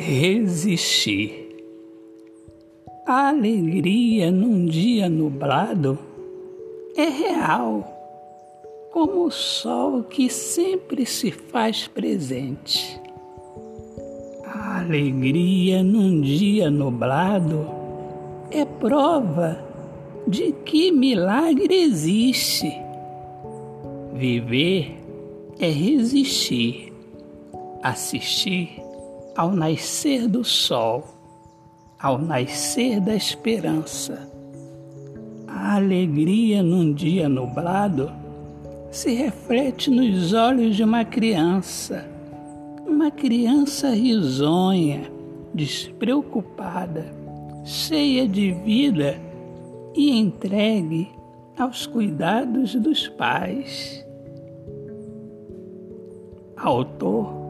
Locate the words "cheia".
47.64-48.26